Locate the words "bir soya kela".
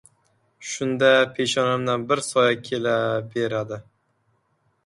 2.13-2.97